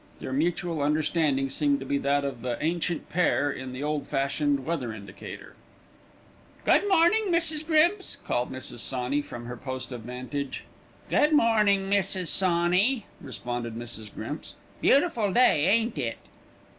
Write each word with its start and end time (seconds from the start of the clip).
Their 0.17 0.33
mutual 0.33 0.81
understanding 0.81 1.51
seemed 1.51 1.79
to 1.79 1.85
be 1.85 1.99
that 1.99 2.25
of 2.25 2.41
the 2.41 2.57
ancient 2.59 3.07
pair 3.09 3.51
in 3.51 3.71
the 3.71 3.83
old 3.83 4.07
fashioned 4.07 4.65
weather 4.65 4.91
indicator. 4.91 5.53
"Good 6.65 6.89
morning, 6.89 7.25
Mrs. 7.27 7.63
Grimps," 7.63 8.15
called 8.15 8.51
Mrs. 8.51 8.79
Sawney 8.79 9.21
from 9.21 9.45
her 9.45 9.55
post 9.55 9.91
of 9.91 10.01
vantage. 10.01 10.63
"Good 11.11 11.33
morning, 11.33 11.87
Mrs. 11.87 12.29
Sawney," 12.29 13.05
responded 13.21 13.75
Mrs. 13.75 14.11
Grimps. 14.11 14.55
"Beautiful 14.81 15.31
day, 15.31 15.65
ain't 15.67 15.99
it?" 15.99 16.17